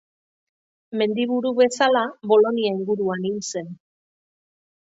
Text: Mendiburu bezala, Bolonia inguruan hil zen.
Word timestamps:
Mendiburu 1.01 1.51
bezala, 1.59 2.03
Bolonia 2.33 2.73
inguruan 2.79 3.31
hil 3.31 3.39
zen. 3.53 3.73